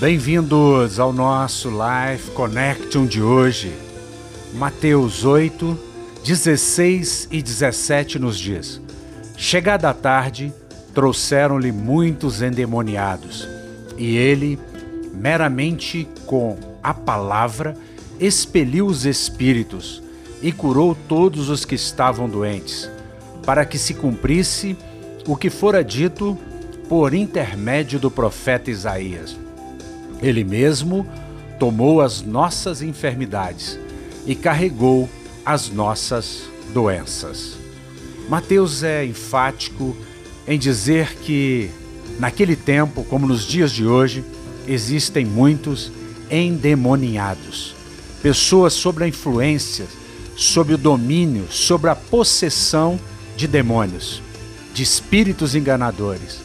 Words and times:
Bem-vindos 0.00 1.00
ao 1.00 1.12
nosso 1.12 1.70
Life 1.70 2.30
Connection 2.30 3.04
de 3.04 3.20
hoje. 3.20 3.74
Mateus 4.54 5.24
8, 5.24 5.76
16 6.24 7.26
e 7.32 7.42
17 7.42 8.16
nos 8.16 8.38
diz: 8.38 8.80
Chegada 9.36 9.90
a 9.90 9.92
tarde, 9.92 10.54
trouxeram-lhe 10.94 11.72
muitos 11.72 12.42
endemoniados, 12.42 13.48
e 13.96 14.16
ele, 14.16 14.56
meramente 15.12 16.06
com 16.26 16.56
a 16.80 16.94
palavra, 16.94 17.74
expeliu 18.20 18.86
os 18.86 19.04
espíritos 19.04 20.00
e 20.40 20.52
curou 20.52 20.94
todos 20.94 21.48
os 21.48 21.64
que 21.64 21.74
estavam 21.74 22.28
doentes, 22.28 22.88
para 23.44 23.64
que 23.64 23.76
se 23.76 23.94
cumprisse 23.94 24.76
o 25.26 25.36
que 25.36 25.50
fora 25.50 25.82
dito 25.82 26.38
por 26.88 27.12
intermédio 27.14 27.98
do 27.98 28.12
profeta 28.12 28.70
Isaías. 28.70 29.47
Ele 30.22 30.44
mesmo 30.44 31.06
tomou 31.58 32.00
as 32.00 32.22
nossas 32.22 32.82
enfermidades 32.82 33.78
e 34.26 34.34
carregou 34.34 35.08
as 35.44 35.70
nossas 35.70 36.42
doenças. 36.72 37.56
Mateus 38.28 38.82
é 38.82 39.04
enfático 39.04 39.96
em 40.46 40.58
dizer 40.58 41.14
que, 41.16 41.70
naquele 42.18 42.54
tempo, 42.54 43.04
como 43.04 43.26
nos 43.26 43.44
dias 43.44 43.72
de 43.72 43.86
hoje, 43.86 44.24
existem 44.66 45.24
muitos 45.24 45.90
endemoniados, 46.30 47.74
pessoas 48.22 48.74
sob 48.74 49.02
a 49.02 49.08
influência, 49.08 49.86
sob 50.36 50.74
o 50.74 50.78
domínio, 50.78 51.46
sob 51.50 51.88
a 51.88 51.96
possessão 51.96 53.00
de 53.36 53.48
demônios, 53.48 54.22
de 54.74 54.82
espíritos 54.82 55.54
enganadores. 55.54 56.38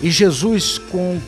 E 0.00 0.10
Jesus, 0.10 0.78
com 0.78 1.20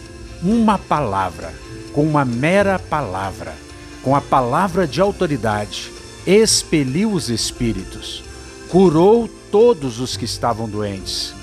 uma 0.42 0.78
palavra, 0.78 1.52
com 1.92 2.02
uma 2.02 2.24
mera 2.24 2.78
palavra, 2.78 3.54
com 4.02 4.16
a 4.16 4.20
palavra 4.20 4.86
de 4.86 5.00
autoridade, 5.00 5.90
expeliu 6.26 7.12
os 7.12 7.28
espíritos, 7.28 8.22
curou 8.68 9.28
todos 9.50 10.00
os 10.00 10.16
que 10.16 10.24
estavam 10.24 10.68
doentes, 10.68 11.34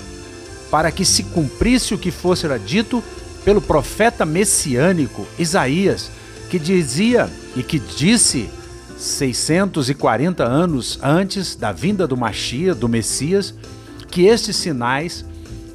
para 0.70 0.90
que 0.90 1.04
se 1.04 1.24
cumprisse 1.24 1.94
o 1.94 1.98
que 1.98 2.10
fosse 2.10 2.46
dito 2.58 3.02
pelo 3.44 3.60
profeta 3.60 4.26
messiânico 4.26 5.26
Isaías, 5.38 6.10
que 6.50 6.58
dizia 6.58 7.30
e 7.54 7.62
que 7.62 7.78
disse 7.78 8.48
640 8.96 10.44
anos 10.44 10.98
antes 11.02 11.54
da 11.54 11.70
vinda 11.70 12.06
do 12.06 12.16
Machia, 12.16 12.74
do 12.74 12.88
Messias, 12.88 13.54
que 14.10 14.26
estes 14.26 14.56
sinais 14.56 15.24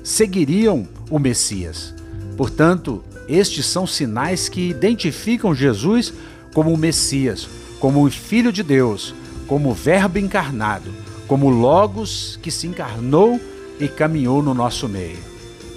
seguiriam 0.04 0.88
o 1.10 1.18
Messias. 1.18 1.94
Portanto, 2.38 3.04
estes 3.28 3.66
são 3.66 3.86
sinais 3.86 4.50
que 4.50 4.70
identificam 4.70 5.54
Jesus 5.54 6.14
como 6.54 6.74
o 6.74 6.78
Messias, 6.78 7.48
como 7.80 8.06
o 8.06 8.12
Filho 8.12 8.52
de 8.52 8.64
Deus, 8.64 9.14
como 9.48 9.70
o 9.70 9.74
Verbo 9.74 10.18
encarnado, 10.18 10.92
como 11.28 11.50
Logos 11.50 12.40
que 12.42 12.52
se 12.52 12.68
encarnou 12.68 13.40
e 13.80 13.88
caminhou 13.88 14.42
no 14.42 14.54
nosso 14.54 14.88
meio. 14.88 15.20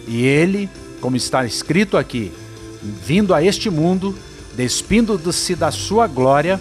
E 0.06 0.24
ele, 0.24 0.68
como 1.00 1.16
está 1.16 1.44
escrito 1.44 1.96
aqui, 1.96 2.32
vindo 2.82 3.34
a 3.34 3.42
este 3.42 3.68
mundo, 3.70 4.14
despindo-se 4.56 5.54
da 5.54 5.70
sua 5.70 6.06
glória, 6.06 6.60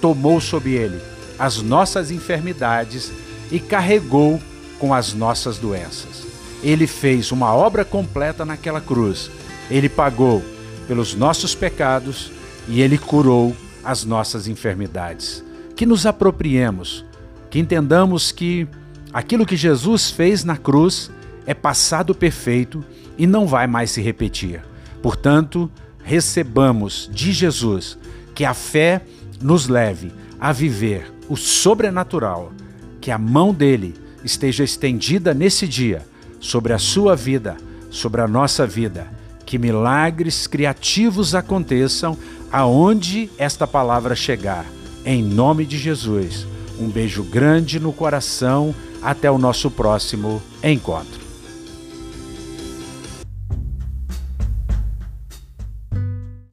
tomou 0.00 0.40
sobre 0.40 0.72
ele 0.72 1.00
as 1.38 1.62
nossas 1.62 2.10
enfermidades 2.10 3.10
e 3.50 3.58
carregou 3.58 4.40
com 4.78 4.92
as 4.92 5.14
nossas 5.14 5.56
doenças. 5.56 6.29
Ele 6.62 6.86
fez 6.86 7.32
uma 7.32 7.54
obra 7.54 7.84
completa 7.84 8.44
naquela 8.44 8.80
cruz 8.80 9.30
ele 9.70 9.88
pagou 9.88 10.42
pelos 10.88 11.14
nossos 11.14 11.54
pecados 11.54 12.32
e 12.68 12.80
ele 12.80 12.98
curou 12.98 13.56
as 13.84 14.04
nossas 14.04 14.48
enfermidades. 14.48 15.44
Que 15.76 15.86
nos 15.86 16.04
apropriemos, 16.04 17.04
que 17.48 17.58
entendamos 17.58 18.32
que 18.32 18.66
aquilo 19.12 19.46
que 19.46 19.56
Jesus 19.56 20.10
fez 20.10 20.44
na 20.44 20.56
cruz 20.56 21.10
é 21.46 21.54
passado 21.54 22.14
perfeito 22.14 22.84
e 23.16 23.26
não 23.26 23.46
vai 23.46 23.66
mais 23.66 23.92
se 23.92 24.02
repetir. 24.02 24.62
Portanto, 25.00 25.70
recebamos 26.02 27.08
de 27.12 27.32
Jesus 27.32 27.96
que 28.34 28.44
a 28.44 28.52
fé 28.52 29.02
nos 29.40 29.68
leve 29.68 30.12
a 30.38 30.52
viver 30.52 31.12
o 31.28 31.36
sobrenatural, 31.36 32.52
que 33.00 33.10
a 33.10 33.18
mão 33.18 33.54
dele 33.54 33.94
esteja 34.24 34.64
estendida 34.64 35.32
nesse 35.32 35.66
dia 35.66 36.04
sobre 36.40 36.72
a 36.72 36.78
sua 36.78 37.14
vida, 37.14 37.56
sobre 37.90 38.20
a 38.20 38.26
nossa 38.26 38.66
vida 38.66 39.20
que 39.50 39.58
milagres 39.58 40.46
criativos 40.46 41.34
aconteçam 41.34 42.16
aonde 42.52 43.28
esta 43.36 43.66
palavra 43.66 44.14
chegar. 44.14 44.64
Em 45.04 45.24
nome 45.24 45.66
de 45.66 45.76
Jesus. 45.76 46.46
Um 46.78 46.88
beijo 46.88 47.24
grande 47.24 47.80
no 47.80 47.92
coração. 47.92 48.72
Até 49.02 49.28
o 49.28 49.38
nosso 49.38 49.68
próximo 49.68 50.40
encontro. 50.62 51.29